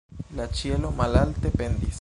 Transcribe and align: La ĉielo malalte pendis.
La 0.39 0.47
ĉielo 0.61 0.91
malalte 1.03 1.55
pendis. 1.61 1.89